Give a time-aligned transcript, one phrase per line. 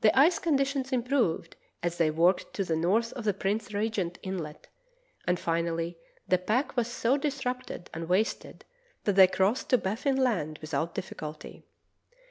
[0.00, 4.68] The ice conditions improved as they worked to the north end of Prince Regent Inlet,
[5.26, 8.64] and finally the pack was so disrupted and wasted
[9.02, 11.66] that they crossed to Baffin Land without difficulty.